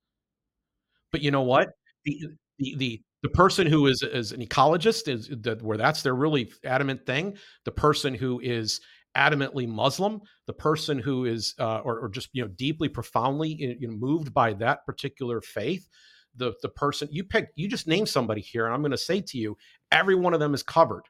[1.12, 1.68] But you know what?
[2.04, 2.18] The
[2.58, 6.50] the the, the person who is is an ecologist is that where that's their really
[6.64, 7.36] adamant thing.
[7.64, 8.80] The person who is
[9.16, 13.88] adamantly Muslim, the person who is uh, or, or just you know deeply profoundly you
[13.88, 15.88] know, moved by that particular faith,
[16.36, 19.20] the the person you pick you just name somebody here and i'm going to say
[19.20, 19.56] to you
[19.92, 21.04] every one of them is covered.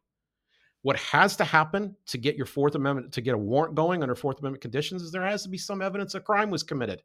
[0.82, 4.16] What has to happen to get your fourth amendment to get a warrant going under
[4.16, 7.02] fourth amendment conditions is there has to be some evidence a crime was committed.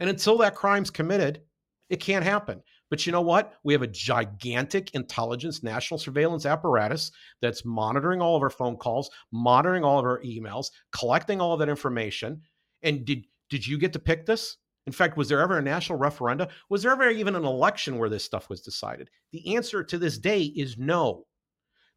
[0.00, 1.42] And until that crime's committed
[1.88, 2.62] it can't happen.
[2.88, 3.54] But you know what?
[3.64, 7.10] We have a gigantic intelligence national surveillance apparatus
[7.42, 11.60] that's monitoring all of our phone calls monitoring all of our emails collecting all of
[11.60, 12.42] that information.
[12.82, 15.98] And did did you get to pick this in fact, was there ever a national
[15.98, 16.48] referenda?
[16.68, 19.10] Was there ever even an election where this stuff was decided?
[19.32, 21.26] The answer to this day is no.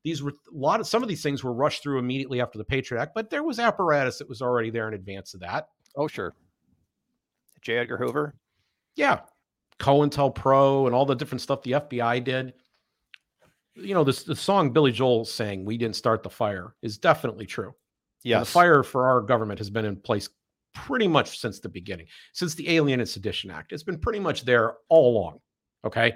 [0.04, 2.65] These were a lot of some of these things were rushed through immediately after the
[2.65, 5.69] Patriot Act, but there was apparatus that was already there in advance of that.
[5.96, 6.36] Oh, sure.
[7.62, 7.78] J.
[7.78, 8.36] Edgar Hoover.
[8.96, 9.22] Yeah.
[9.80, 12.54] COINTELPRO and all the different stuff the FBI did.
[13.76, 17.46] You know, this the song Billy Joel sang, We Didn't Start the Fire, is definitely
[17.46, 17.74] true.
[18.24, 18.39] Yeah.
[18.39, 20.30] The fire for our government has been in place
[20.74, 23.72] pretty much since the beginning, since the Alien and Sedition Act.
[23.72, 25.40] It's been pretty much there all along.
[25.86, 26.14] Okay.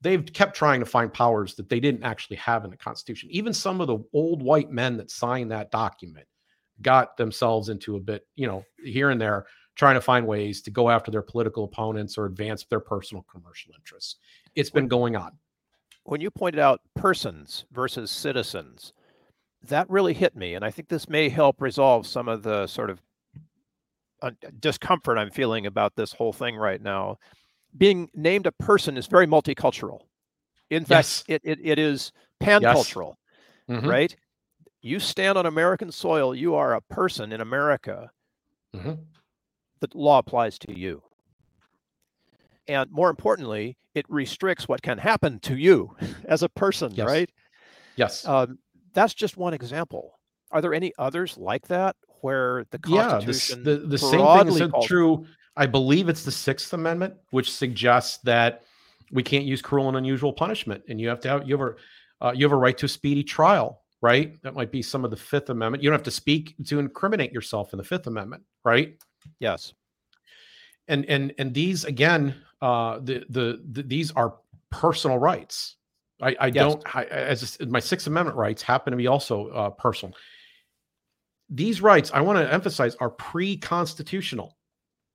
[0.00, 3.28] They've kept trying to find powers that they didn't actually have in the Constitution.
[3.32, 6.26] Even some of the old white men that signed that document
[6.82, 10.70] got themselves into a bit, you know, here and there, trying to find ways to
[10.70, 14.16] go after their political opponents or advance their personal commercial interests.
[14.54, 15.32] It's been going on.
[16.04, 18.92] When you pointed out persons versus citizens,
[19.62, 20.54] that really hit me.
[20.54, 23.00] And I think this may help resolve some of the sort of
[24.22, 27.18] uh, discomfort I'm feeling about this whole thing right now.
[27.76, 30.00] Being named a person is very multicultural.
[30.70, 31.24] In fact, yes.
[31.28, 32.12] it, it, it is
[32.42, 33.14] pancultural,
[33.68, 33.78] yes.
[33.78, 33.88] mm-hmm.
[33.88, 34.16] right?
[34.80, 38.10] You stand on American soil, you are a person in America.
[38.74, 38.94] Mm-hmm.
[39.80, 41.02] The law applies to you.
[42.66, 45.96] And more importantly, it restricts what can happen to you
[46.26, 47.06] as a person, yes.
[47.06, 47.30] right?
[47.96, 48.26] Yes.
[48.26, 48.58] Um,
[48.92, 50.18] that's just one example.
[50.50, 51.96] Are there any others like that?
[52.22, 55.26] Where the Constitution yeah, the, the, the same thing is true.
[55.56, 58.62] I believe it's the Sixth Amendment, which suggests that
[59.10, 62.26] we can't use cruel and unusual punishment, and you have to have you have a
[62.26, 64.40] uh, you have a right to a speedy trial, right?
[64.42, 65.82] That might be some of the Fifth Amendment.
[65.82, 68.96] You don't have to speak to incriminate yourself in the Fifth Amendment, right?
[69.40, 69.72] Yes.
[70.88, 74.36] And and and these again, uh, the, the the these are
[74.70, 75.76] personal rights.
[76.20, 76.54] I, I yes.
[76.54, 80.14] don't I, as my Sixth Amendment rights happen to be also uh, personal.
[81.50, 84.56] These rights, I want to emphasize, are pre-constitutional.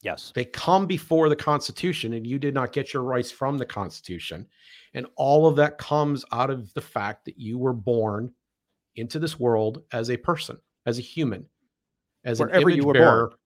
[0.02, 0.32] Yes.
[0.36, 4.48] They come before the Constitution, and you did not get your rights from the Constitution.
[4.94, 8.34] And all of that comes out of the fact that you were born
[8.96, 11.46] into this world as a person, as a human,
[12.26, 13.38] as Wherever an image bearer, born.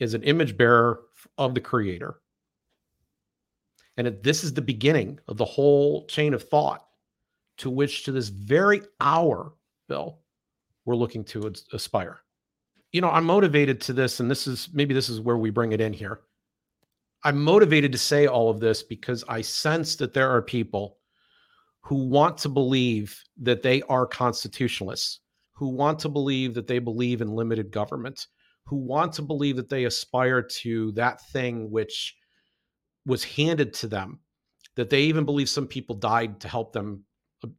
[0.00, 1.00] as an image bearer
[1.36, 2.20] of the Creator.
[3.96, 6.84] And this is the beginning of the whole chain of thought
[7.58, 9.54] to which, to this very hour,
[9.88, 10.20] Bill,
[10.84, 12.20] we're looking to aspire
[12.92, 15.72] you know, I'm motivated to this, and this is maybe this is where we bring
[15.72, 16.20] it in here.
[17.24, 20.98] I'm motivated to say all of this because I sense that there are people
[21.80, 25.20] who want to believe that they are constitutionalists,
[25.52, 28.26] who want to believe that they believe in limited government,
[28.66, 32.14] who want to believe that they aspire to that thing which
[33.04, 34.20] was handed to them,
[34.76, 37.04] that they even believe some people died to help them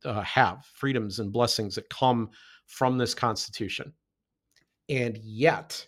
[0.06, 2.30] uh, have freedoms and blessings that come
[2.68, 3.94] from this Constitution
[4.90, 5.88] and yet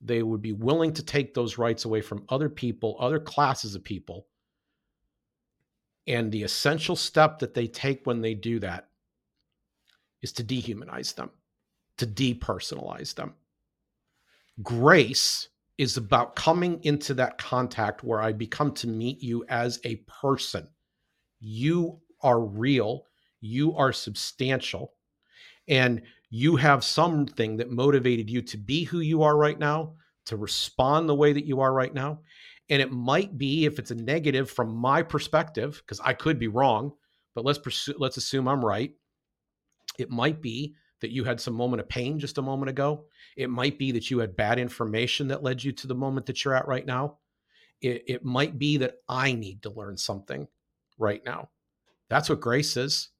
[0.00, 3.84] they would be willing to take those rights away from other people, other classes of
[3.84, 4.26] people.
[6.06, 8.88] And the essential step that they take when they do that
[10.22, 11.30] is to dehumanize them,
[11.98, 13.34] to depersonalize them.
[14.62, 19.96] Grace is about coming into that contact where I become to meet you as a
[20.20, 20.68] person.
[21.40, 23.04] You are real,
[23.40, 24.94] you are substantial,
[25.68, 29.94] and you have something that motivated you to be who you are right now,
[30.26, 32.20] to respond the way that you are right now.
[32.68, 36.48] And it might be, if it's a negative from my perspective, because I could be
[36.48, 36.92] wrong,
[37.34, 38.92] but let's pursue, let's assume I'm right.
[39.98, 43.04] It might be that you had some moment of pain just a moment ago.
[43.36, 46.44] It might be that you had bad information that led you to the moment that
[46.44, 47.18] you're at right now.
[47.80, 50.48] It, it might be that I need to learn something
[50.98, 51.48] right now.
[52.10, 53.10] That's what grace is.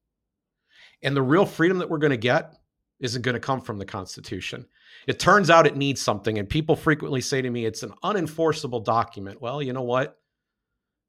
[1.02, 2.57] And the real freedom that we're going to get
[3.01, 4.66] isn't going to come from the Constitution.
[5.07, 6.38] It turns out it needs something.
[6.38, 9.40] And people frequently say to me, it's an unenforceable document.
[9.40, 10.18] Well, you know what?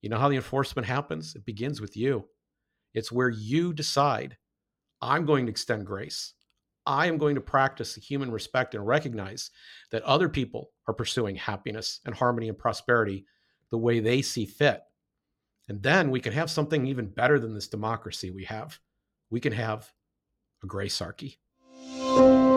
[0.01, 1.35] You know how the enforcement happens?
[1.35, 2.25] It begins with you.
[2.93, 4.37] It's where you decide,
[5.01, 6.33] I'm going to extend grace.
[6.85, 9.51] I am going to practice human respect and recognize
[9.91, 13.25] that other people are pursuing happiness and harmony and prosperity
[13.69, 14.81] the way they see fit.
[15.67, 18.79] And then we can have something even better than this democracy we have.
[19.29, 19.91] We can have
[20.63, 20.99] a grace
[22.19, 22.29] archy.
[22.29, 22.48] Música